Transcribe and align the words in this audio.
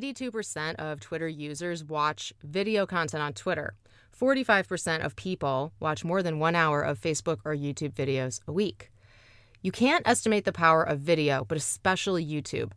82% 0.00 0.76
of 0.76 1.00
Twitter 1.00 1.28
users 1.28 1.84
watch 1.84 2.32
video 2.42 2.86
content 2.86 3.22
on 3.22 3.32
Twitter. 3.32 3.74
45% 4.18 5.04
of 5.04 5.16
people 5.16 5.72
watch 5.80 6.04
more 6.04 6.22
than 6.22 6.38
one 6.38 6.54
hour 6.54 6.82
of 6.82 7.00
Facebook 7.00 7.38
or 7.44 7.54
YouTube 7.54 7.94
videos 7.94 8.40
a 8.46 8.52
week. 8.52 8.90
You 9.62 9.72
can't 9.72 10.06
estimate 10.06 10.44
the 10.44 10.52
power 10.52 10.82
of 10.82 11.00
video, 11.00 11.44
but 11.44 11.58
especially 11.58 12.24
YouTube. 12.24 12.72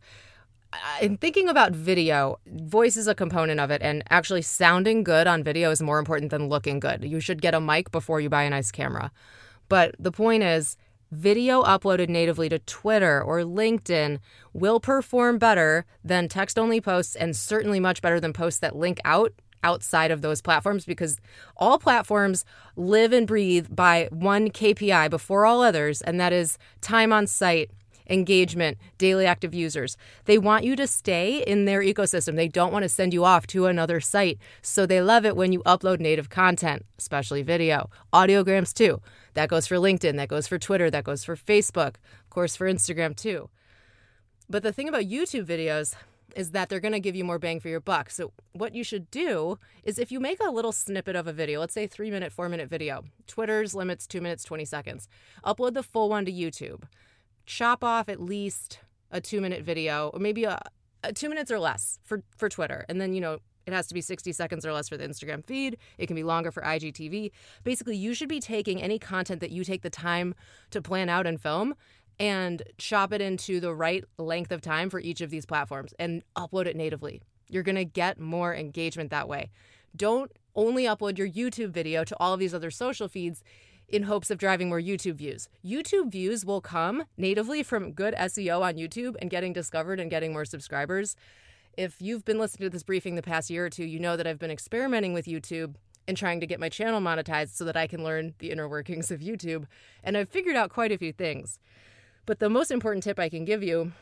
In 1.00 1.16
thinking 1.16 1.48
about 1.48 1.72
video, 1.72 2.38
voice 2.46 2.96
is 2.96 3.06
a 3.06 3.14
component 3.14 3.60
of 3.60 3.70
it, 3.70 3.82
and 3.82 4.02
actually 4.08 4.42
sounding 4.42 5.04
good 5.04 5.26
on 5.26 5.44
video 5.44 5.70
is 5.70 5.82
more 5.82 5.98
important 5.98 6.30
than 6.30 6.48
looking 6.48 6.80
good. 6.80 7.04
You 7.04 7.20
should 7.20 7.42
get 7.42 7.54
a 7.54 7.60
mic 7.60 7.90
before 7.90 8.20
you 8.20 8.30
buy 8.30 8.44
a 8.44 8.50
nice 8.50 8.70
camera. 8.70 9.12
But 9.68 9.94
the 9.98 10.12
point 10.12 10.42
is, 10.42 10.76
video 11.12 11.62
uploaded 11.62 12.08
natively 12.08 12.48
to 12.48 12.58
Twitter 12.60 13.22
or 13.22 13.40
LinkedIn 13.40 14.18
will 14.52 14.80
perform 14.80 15.38
better 15.38 15.84
than 16.02 16.26
text 16.26 16.58
only 16.58 16.80
posts 16.80 17.14
and 17.14 17.36
certainly 17.36 17.78
much 17.78 18.02
better 18.02 18.18
than 18.18 18.32
posts 18.32 18.60
that 18.60 18.74
link 18.74 18.98
out 19.04 19.32
outside 19.62 20.10
of 20.10 20.22
those 20.22 20.40
platforms 20.40 20.84
because 20.84 21.20
all 21.56 21.78
platforms 21.78 22.44
live 22.74 23.12
and 23.12 23.26
breathe 23.26 23.68
by 23.70 24.08
one 24.10 24.50
KPI 24.50 25.08
before 25.10 25.46
all 25.46 25.62
others, 25.62 26.02
and 26.02 26.18
that 26.18 26.32
is 26.32 26.58
time 26.80 27.12
on 27.12 27.26
site 27.26 27.70
engagement, 28.08 28.78
daily 28.98 29.26
active 29.26 29.54
users. 29.54 29.96
They 30.24 30.38
want 30.38 30.64
you 30.64 30.76
to 30.76 30.86
stay 30.86 31.42
in 31.42 31.64
their 31.64 31.80
ecosystem. 31.80 32.36
They 32.36 32.48
don't 32.48 32.72
want 32.72 32.84
to 32.84 32.88
send 32.88 33.12
you 33.12 33.24
off 33.24 33.46
to 33.48 33.66
another 33.66 34.00
site. 34.00 34.38
So 34.60 34.86
they 34.86 35.02
love 35.02 35.24
it 35.24 35.36
when 35.36 35.52
you 35.52 35.62
upload 35.64 36.00
native 36.00 36.30
content, 36.30 36.84
especially 36.98 37.42
video, 37.42 37.90
audiograms 38.12 38.72
too. 38.72 39.00
That 39.34 39.48
goes 39.48 39.66
for 39.66 39.76
LinkedIn, 39.76 40.16
that 40.16 40.28
goes 40.28 40.46
for 40.46 40.58
Twitter, 40.58 40.90
that 40.90 41.04
goes 41.04 41.24
for 41.24 41.36
Facebook, 41.36 41.96
of 42.20 42.30
course, 42.30 42.56
for 42.56 42.70
Instagram 42.70 43.16
too. 43.16 43.48
But 44.48 44.62
the 44.62 44.72
thing 44.72 44.88
about 44.88 45.04
YouTube 45.04 45.46
videos 45.46 45.94
is 46.36 46.50
that 46.50 46.68
they're 46.68 46.80
going 46.80 46.92
to 46.92 47.00
give 47.00 47.16
you 47.16 47.24
more 47.24 47.38
bang 47.38 47.60
for 47.60 47.68
your 47.68 47.80
buck. 47.80 48.10
So, 48.10 48.32
what 48.52 48.74
you 48.74 48.84
should 48.84 49.10
do 49.10 49.58
is 49.84 49.98
if 49.98 50.10
you 50.10 50.20
make 50.20 50.40
a 50.40 50.50
little 50.50 50.72
snippet 50.72 51.16
of 51.16 51.26
a 51.26 51.32
video, 51.32 51.60
let's 51.60 51.74
say 51.74 51.86
three 51.86 52.10
minute, 52.10 52.32
four 52.32 52.48
minute 52.48 52.68
video, 52.68 53.04
Twitter's 53.26 53.74
limits 53.74 54.06
two 54.06 54.20
minutes, 54.20 54.44
20 54.44 54.64
seconds, 54.64 55.08
upload 55.44 55.74
the 55.74 55.82
full 55.82 56.08
one 56.08 56.24
to 56.24 56.32
YouTube 56.32 56.82
chop 57.46 57.82
off 57.84 58.08
at 58.08 58.20
least 58.20 58.78
a 59.10 59.20
two 59.20 59.40
minute 59.40 59.62
video 59.62 60.08
or 60.08 60.20
maybe 60.20 60.44
a, 60.44 60.60
a 61.04 61.12
two 61.12 61.28
minutes 61.28 61.50
or 61.50 61.58
less 61.58 61.98
for, 62.04 62.22
for 62.36 62.48
Twitter. 62.48 62.84
And 62.88 63.00
then, 63.00 63.12
you 63.12 63.20
know, 63.20 63.38
it 63.66 63.72
has 63.72 63.86
to 63.88 63.94
be 63.94 64.00
60 64.00 64.32
seconds 64.32 64.66
or 64.66 64.72
less 64.72 64.88
for 64.88 64.96
the 64.96 65.06
Instagram 65.06 65.44
feed. 65.44 65.76
It 65.98 66.06
can 66.06 66.16
be 66.16 66.24
longer 66.24 66.50
for 66.50 66.62
IGTV. 66.62 67.30
Basically, 67.62 67.96
you 67.96 68.14
should 68.14 68.28
be 68.28 68.40
taking 68.40 68.82
any 68.82 68.98
content 68.98 69.40
that 69.40 69.50
you 69.50 69.64
take 69.64 69.82
the 69.82 69.90
time 69.90 70.34
to 70.70 70.82
plan 70.82 71.08
out 71.08 71.26
and 71.26 71.40
film 71.40 71.74
and 72.18 72.62
chop 72.78 73.12
it 73.12 73.20
into 73.20 73.60
the 73.60 73.74
right 73.74 74.04
length 74.18 74.52
of 74.52 74.60
time 74.60 74.90
for 74.90 75.00
each 75.00 75.20
of 75.20 75.30
these 75.30 75.46
platforms 75.46 75.94
and 75.98 76.22
upload 76.36 76.66
it 76.66 76.76
natively. 76.76 77.22
You're 77.48 77.62
going 77.62 77.76
to 77.76 77.84
get 77.84 78.18
more 78.18 78.54
engagement 78.54 79.10
that 79.10 79.28
way. 79.28 79.50
Don't 79.94 80.30
only 80.54 80.84
upload 80.84 81.18
your 81.18 81.28
YouTube 81.28 81.70
video 81.70 82.04
to 82.04 82.16
all 82.18 82.34
of 82.34 82.40
these 82.40 82.54
other 82.54 82.70
social 82.70 83.08
feeds 83.08 83.42
in 83.88 84.04
hopes 84.04 84.30
of 84.30 84.38
driving 84.38 84.68
more 84.68 84.80
YouTube 84.80 85.14
views. 85.14 85.48
YouTube 85.64 86.10
views 86.10 86.44
will 86.44 86.60
come 86.60 87.04
natively 87.16 87.62
from 87.62 87.92
good 87.92 88.14
SEO 88.14 88.62
on 88.62 88.74
YouTube 88.74 89.16
and 89.20 89.30
getting 89.30 89.52
discovered 89.52 90.00
and 90.00 90.10
getting 90.10 90.32
more 90.32 90.44
subscribers. 90.44 91.16
If 91.76 92.00
you've 92.00 92.24
been 92.24 92.38
listening 92.38 92.66
to 92.66 92.70
this 92.70 92.82
briefing 92.82 93.14
the 93.14 93.22
past 93.22 93.50
year 93.50 93.66
or 93.66 93.70
two, 93.70 93.84
you 93.84 93.98
know 93.98 94.16
that 94.16 94.26
I've 94.26 94.38
been 94.38 94.50
experimenting 94.50 95.12
with 95.12 95.26
YouTube 95.26 95.74
and 96.08 96.16
trying 96.16 96.40
to 96.40 96.46
get 96.46 96.60
my 96.60 96.68
channel 96.68 97.00
monetized 97.00 97.54
so 97.54 97.64
that 97.64 97.76
I 97.76 97.86
can 97.86 98.02
learn 98.02 98.34
the 98.38 98.50
inner 98.50 98.68
workings 98.68 99.10
of 99.10 99.20
YouTube. 99.20 99.66
And 100.02 100.16
I've 100.16 100.28
figured 100.28 100.56
out 100.56 100.70
quite 100.70 100.92
a 100.92 100.98
few 100.98 101.12
things. 101.12 101.58
But 102.26 102.38
the 102.38 102.50
most 102.50 102.70
important 102.70 103.04
tip 103.04 103.18
I 103.18 103.28
can 103.28 103.44
give 103.44 103.62
you 103.62 103.92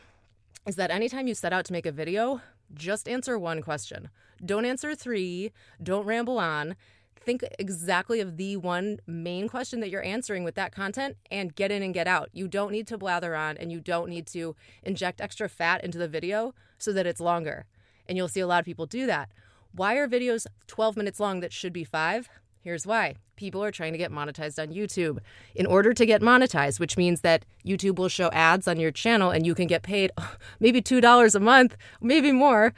is 0.65 0.75
that 0.75 0.91
anytime 0.91 1.27
you 1.27 1.33
set 1.33 1.53
out 1.53 1.65
to 1.65 1.73
make 1.73 1.85
a 1.85 1.91
video, 1.91 2.41
just 2.73 3.07
answer 3.07 3.37
one 3.37 3.61
question. 3.61 4.09
Don't 4.43 4.65
answer 4.65 4.95
three, 4.95 5.51
don't 5.81 6.05
ramble 6.05 6.39
on 6.39 6.75
think 7.23 7.43
exactly 7.59 8.19
of 8.19 8.37
the 8.37 8.57
one 8.57 8.99
main 9.07 9.47
question 9.47 9.79
that 9.79 9.89
you're 9.89 10.03
answering 10.03 10.43
with 10.43 10.55
that 10.55 10.73
content 10.73 11.17
and 11.29 11.55
get 11.55 11.71
in 11.71 11.83
and 11.83 11.93
get 11.93 12.07
out. 12.07 12.29
You 12.33 12.47
don't 12.47 12.71
need 12.71 12.87
to 12.87 12.97
blather 12.97 13.35
on 13.35 13.57
and 13.57 13.71
you 13.71 13.79
don't 13.79 14.09
need 14.09 14.27
to 14.27 14.55
inject 14.83 15.21
extra 15.21 15.47
fat 15.47 15.83
into 15.83 15.97
the 15.97 16.07
video 16.07 16.53
so 16.77 16.91
that 16.93 17.05
it's 17.05 17.21
longer. 17.21 17.65
And 18.07 18.17
you'll 18.17 18.27
see 18.27 18.39
a 18.39 18.47
lot 18.47 18.59
of 18.59 18.65
people 18.65 18.85
do 18.85 19.05
that. 19.05 19.29
Why 19.73 19.95
are 19.95 20.07
videos 20.07 20.47
12 20.67 20.97
minutes 20.97 21.19
long 21.19 21.39
that 21.39 21.53
should 21.53 21.73
be 21.73 21.83
five? 21.83 22.29
Here's 22.59 22.85
why. 22.85 23.15
People 23.35 23.63
are 23.63 23.71
trying 23.71 23.93
to 23.93 23.97
get 23.97 24.11
monetized 24.11 24.61
on 24.61 24.73
YouTube. 24.73 25.19
In 25.55 25.65
order 25.65 25.93
to 25.93 26.05
get 26.05 26.21
monetized, 26.21 26.79
which 26.79 26.97
means 26.97 27.21
that 27.21 27.45
YouTube 27.65 27.97
will 27.97 28.09
show 28.09 28.29
ads 28.31 28.67
on 28.67 28.79
your 28.79 28.91
channel 28.91 29.31
and 29.31 29.45
you 29.45 29.55
can 29.55 29.67
get 29.67 29.81
paid 29.81 30.11
maybe 30.59 30.81
$2 30.81 31.35
a 31.35 31.39
month, 31.39 31.75
maybe 32.01 32.31
more 32.31 32.73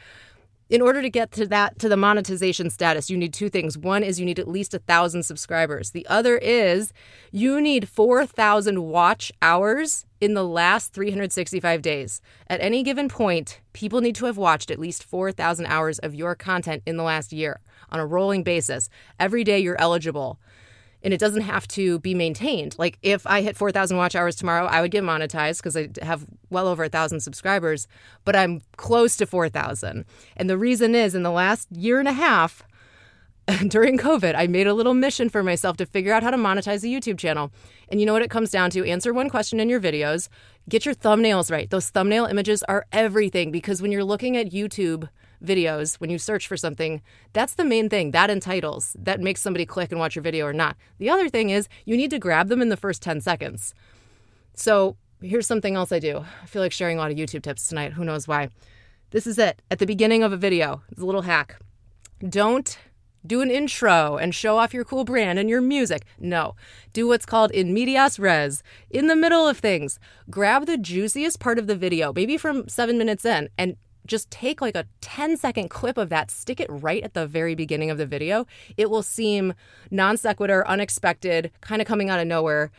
in 0.69 0.81
order 0.81 1.01
to 1.01 1.09
get 1.09 1.31
to 1.31 1.46
that 1.47 1.78
to 1.79 1.90
the 1.90 1.97
monetization 1.97 2.69
status 2.69 3.09
you 3.09 3.18
need 3.18 3.34
two 3.34 3.50
things. 3.50 3.78
One 3.78 4.03
is 4.03 4.19
you 4.19 4.25
need 4.25 4.40
at 4.40 4.47
least 4.47 4.74
a 4.74 4.79
thousand 4.79 5.24
subscribers. 5.24 5.91
The 5.91 6.07
other 6.07 6.38
is 6.38 6.94
you 7.31 7.62
need 7.62 7.90
4000 7.90 8.84
watch 8.84 9.31
hours 9.41 10.06
in 10.22 10.34
the 10.34 10.44
last 10.44 10.94
365 10.94 11.81
days. 11.81 12.22
At 12.47 12.62
any 12.62 12.84
given 12.84 13.09
point 13.09 13.59
people 13.73 14.02
need 14.02 14.16
to 14.16 14.25
have 14.25 14.38
watched 14.38 14.72
at 14.72 14.79
least 14.79 15.03
4000 15.03 15.66
hours 15.66 16.00
of 16.00 16.16
your 16.16 16.35
content 16.35 16.84
in 16.85 16.97
the 16.97 17.03
last 17.03 17.34
year 17.34 17.59
on 17.90 18.00
a 18.00 18.06
rolling 18.06 18.44
basis. 18.44 18.90
Every 19.19 19.44
day 19.44 19.59
you're 19.59 19.79
eligible 19.79 20.40
and 21.03 21.14
it 21.14 21.19
doesn't 21.19 21.41
have 21.41 21.68
to 21.69 22.00
be 22.00 22.14
maintained. 22.14 22.75
Like 22.80 22.97
if 23.02 23.28
I 23.28 23.41
hit 23.41 23.58
4,000 23.58 23.97
watch 23.97 24.16
hours 24.16 24.36
tomorrow, 24.36 24.66
I 24.66 24.81
would 24.81 24.91
get 24.91 25.03
monetized 25.03 25.58
because 25.58 25.75
I 25.75 25.90
have 26.02 26.25
well 26.50 26.68
over 26.68 26.86
a 26.86 26.90
thousand 26.90 27.19
subscribers, 27.19 27.88
but 28.25 28.36
I'm 28.36 28.62
close 28.78 29.18
to 29.18 29.25
4,000. 29.25 30.06
And 30.38 30.50
the 30.50 30.58
reason 30.58 30.96
is 30.96 31.14
in 31.14 31.24
the 31.24 31.31
last 31.31 31.69
year 31.72 32.00
and 32.00 32.08
a 32.08 32.14
half, 32.14 32.64
during 33.68 33.97
COVID, 33.97 34.36
I 34.38 34.47
made 34.47 34.68
a 34.68 34.74
little 34.74 34.94
mission 34.94 35.28
for 35.28 35.44
myself 35.44 35.75
to 35.78 35.86
figure 35.86 36.14
out 36.14 36.24
how 36.24 36.31
to 36.31 36.38
monetize 36.38 36.84
a 36.84 36.88
YouTube 36.88 37.18
channel. 37.18 37.52
And 37.90 38.00
you 38.00 38.06
know 38.06 38.14
what 38.14 38.22
it 38.22 38.30
comes 38.30 38.52
down 38.52 38.70
to? 38.72 38.88
Answer 38.88 39.14
one 39.14 39.30
question 39.30 39.59
in 39.59 39.68
your 39.68 39.81
videos, 39.81 40.30
get 40.70 40.85
your 40.85 40.96
thumbnails 40.96 41.52
right. 41.52 41.70
Those 41.70 41.90
thumbnail 41.90 42.25
images 42.25 42.64
are 42.64 42.85
everything 42.94 43.52
because 43.52 43.81
when 43.81 43.91
you're 43.91 44.03
looking 44.03 44.38
at 44.38 44.52
YouTube, 44.52 45.09
videos, 45.44 45.96
when 45.96 46.09
you 46.09 46.18
search 46.18 46.48
for 46.48 46.58
something, 46.58 47.02
that's 47.34 47.56
the 47.56 47.66
main 47.66 47.90
thing. 47.90 48.12
That 48.12 48.30
entitles, 48.30 48.96
that 49.00 49.20
makes 49.20 49.42
somebody 49.42 49.66
click 49.66 49.92
and 49.92 50.00
watch 50.00 50.16
your 50.16 50.24
video 50.24 50.46
or 50.46 50.54
not. 50.54 50.78
The 50.98 51.09
other 51.09 51.30
thing 51.30 51.50
is 51.50 51.68
you 51.86 51.98
need 51.98 52.12
to 52.12 52.20
grab 52.20 52.48
them 52.48 52.62
in 52.62 52.70
the 52.70 52.78
first 52.78 53.02
10 53.02 53.22
seconds. 53.22 53.74
So 54.53 54.98
here's 55.22 55.48
something 55.48 55.76
else 55.76 55.92
I 55.92 56.00
do. 56.00 56.26
I 56.42 56.46
feel 56.46 56.62
like 56.62 56.72
sharing 56.72 56.98
a 56.98 57.02
lot 57.02 57.12
of 57.12 57.18
YouTube 57.18 57.44
tips 57.44 57.68
tonight. 57.68 57.94
Who 57.94 58.03
knows 58.03 58.28
why? 58.28 58.50
This 59.12 59.28
is 59.28 59.38
it. 59.38 59.62
At 59.70 59.80
the 59.80 59.86
beginning 59.86 60.24
of 60.24 60.34
a 60.34 60.38
video, 60.38 60.82
it's 60.92 61.02
a 61.02 61.06
little 61.06 61.22
hack. 61.22 61.59
Don't 62.28 62.78
do 63.26 63.42
an 63.42 63.50
intro 63.50 64.18
and 64.18 64.36
show 64.36 64.58
off 64.58 64.74
your 64.74 64.84
cool 64.84 65.06
brand 65.06 65.40
and 65.40 65.50
your 65.50 65.62
music. 65.62 66.03
No. 66.20 66.56
Do 66.92 67.08
what's 67.08 67.26
called 67.26 67.52
in 67.52 67.74
medias 67.74 68.20
res, 68.20 68.64
in 68.90 69.08
the 69.08 69.16
middle 69.16 69.48
of 69.48 69.59
things. 69.59 70.00
Grab 70.30 70.66
the 70.66 70.78
juiciest 70.78 71.40
part 71.40 71.58
of 71.58 71.68
the 71.68 71.76
video, 71.76 72.12
maybe 72.14 72.38
from 72.38 72.68
seven 72.68 72.98
minutes 72.98 73.24
in, 73.24 73.50
and 73.58 73.78
just 74.06 74.30
take 74.31 74.62
like 74.62 74.75
a 74.75 74.86
10 75.02 75.38
second 75.38 75.69
clip 75.69 75.97
of 75.97 76.09
that, 76.09 76.31
stick 76.31 76.59
it 76.59 76.68
right 76.69 77.03
at 77.03 77.14
the 77.14 77.28
very 77.28 77.56
beginning 77.56 77.90
of 77.90 77.97
the 77.97 78.06
video. 78.06 78.46
It 78.78 78.90
will 78.90 79.03
seem 79.03 79.53
non 79.91 80.18
sequitur, 80.18 80.68
unexpected, 80.68 81.52
kind 81.62 81.81
of 81.81 81.88
coming 81.88 82.09
out 82.09 82.19
of 82.19 82.28
nowhere, 82.28 82.72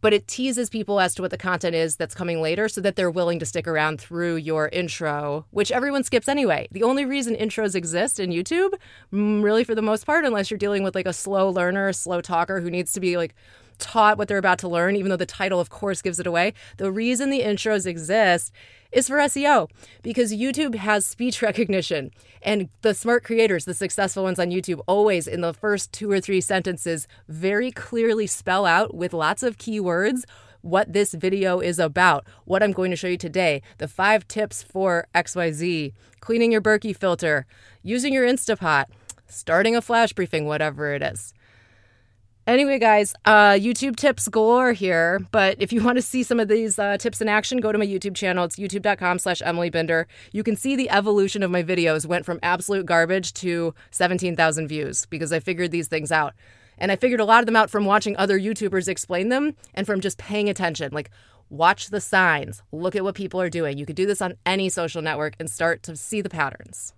but 0.00 0.12
it 0.12 0.28
teases 0.28 0.70
people 0.70 1.00
as 1.00 1.14
to 1.14 1.22
what 1.22 1.30
the 1.30 1.38
content 1.38 1.74
is 1.74 1.96
that's 1.96 2.14
coming 2.14 2.40
later 2.40 2.68
so 2.68 2.80
that 2.80 2.96
they're 2.96 3.10
willing 3.10 3.38
to 3.38 3.46
stick 3.46 3.66
around 3.66 4.00
through 4.00 4.36
your 4.36 4.68
intro, 4.68 5.44
which 5.50 5.72
everyone 5.72 6.04
skips 6.04 6.28
anyway. 6.28 6.68
The 6.70 6.82
only 6.82 7.04
reason 7.04 7.34
intros 7.34 7.74
exist 7.74 8.20
in 8.20 8.30
YouTube, 8.30 8.74
mm, 9.12 9.42
really 9.42 9.64
for 9.64 9.74
the 9.74 9.82
most 9.82 10.06
part, 10.06 10.24
unless 10.24 10.50
you're 10.50 10.58
dealing 10.58 10.82
with 10.82 10.94
like 10.94 11.06
a 11.06 11.12
slow 11.12 11.50
learner, 11.50 11.88
a 11.88 11.94
slow 11.94 12.20
talker 12.20 12.60
who 12.60 12.70
needs 12.70 12.92
to 12.92 13.00
be 13.00 13.16
like, 13.16 13.34
taught 13.78 14.18
what 14.18 14.28
they're 14.28 14.38
about 14.38 14.58
to 14.60 14.68
learn, 14.68 14.96
even 14.96 15.10
though 15.10 15.16
the 15.16 15.26
title, 15.26 15.60
of 15.60 15.70
course, 15.70 16.02
gives 16.02 16.18
it 16.18 16.26
away. 16.26 16.54
The 16.76 16.92
reason 16.92 17.30
the 17.30 17.42
intros 17.42 17.86
exist 17.86 18.52
is 18.92 19.08
for 19.08 19.16
SEO 19.16 19.68
because 20.02 20.32
YouTube 20.32 20.74
has 20.76 21.06
speech 21.06 21.42
recognition. 21.42 22.10
And 22.42 22.68
the 22.82 22.94
smart 22.94 23.24
creators, 23.24 23.64
the 23.64 23.74
successful 23.74 24.22
ones 24.22 24.38
on 24.38 24.50
YouTube, 24.50 24.80
always 24.86 25.26
in 25.26 25.40
the 25.40 25.54
first 25.54 25.92
two 25.92 26.10
or 26.10 26.20
three 26.20 26.40
sentences 26.40 27.06
very 27.28 27.70
clearly 27.70 28.26
spell 28.26 28.66
out 28.66 28.94
with 28.94 29.12
lots 29.12 29.42
of 29.42 29.58
keywords 29.58 30.24
what 30.60 30.92
this 30.92 31.14
video 31.14 31.60
is 31.60 31.78
about, 31.78 32.26
what 32.44 32.62
I'm 32.62 32.72
going 32.72 32.90
to 32.90 32.96
show 32.96 33.06
you 33.06 33.16
today, 33.16 33.62
the 33.78 33.88
five 33.88 34.26
tips 34.26 34.62
for 34.62 35.06
XYZ, 35.14 35.92
cleaning 36.20 36.52
your 36.52 36.60
Berkey 36.60 36.96
filter, 36.96 37.46
using 37.82 38.12
your 38.12 38.26
Instapot, 38.26 38.86
starting 39.28 39.76
a 39.76 39.82
flash 39.82 40.12
briefing, 40.12 40.46
whatever 40.46 40.94
it 40.94 41.02
is. 41.02 41.32
Anyway, 42.48 42.78
guys, 42.78 43.14
uh, 43.26 43.50
YouTube 43.50 43.94
tips 43.94 44.26
galore 44.26 44.72
here. 44.72 45.20
But 45.32 45.56
if 45.60 45.70
you 45.70 45.84
want 45.84 45.96
to 45.96 46.02
see 46.02 46.22
some 46.22 46.40
of 46.40 46.48
these 46.48 46.78
uh, 46.78 46.96
tips 46.96 47.20
in 47.20 47.28
action, 47.28 47.58
go 47.58 47.72
to 47.72 47.76
my 47.76 47.86
YouTube 47.86 48.14
channel. 48.16 48.42
It's 48.46 48.56
youtube.com 48.56 49.18
slash 49.18 49.42
Emily 49.44 49.68
Binder. 49.68 50.08
You 50.32 50.42
can 50.42 50.56
see 50.56 50.74
the 50.74 50.88
evolution 50.88 51.42
of 51.42 51.50
my 51.50 51.62
videos 51.62 52.06
went 52.06 52.24
from 52.24 52.38
absolute 52.42 52.86
garbage 52.86 53.34
to 53.34 53.74
17,000 53.90 54.66
views 54.66 55.04
because 55.04 55.30
I 55.30 55.40
figured 55.40 55.72
these 55.72 55.88
things 55.88 56.10
out. 56.10 56.32
And 56.78 56.90
I 56.90 56.96
figured 56.96 57.20
a 57.20 57.26
lot 57.26 57.40
of 57.40 57.46
them 57.46 57.56
out 57.56 57.68
from 57.68 57.84
watching 57.84 58.16
other 58.16 58.40
YouTubers 58.40 58.88
explain 58.88 59.28
them 59.28 59.54
and 59.74 59.86
from 59.86 60.00
just 60.00 60.16
paying 60.16 60.48
attention. 60.48 60.90
Like, 60.90 61.10
watch 61.50 61.88
the 61.88 62.00
signs, 62.00 62.62
look 62.72 62.96
at 62.96 63.04
what 63.04 63.14
people 63.14 63.42
are 63.42 63.50
doing. 63.50 63.76
You 63.76 63.84
could 63.84 63.94
do 63.94 64.06
this 64.06 64.22
on 64.22 64.32
any 64.46 64.70
social 64.70 65.02
network 65.02 65.34
and 65.38 65.50
start 65.50 65.82
to 65.82 65.96
see 65.96 66.22
the 66.22 66.30
patterns. 66.30 66.94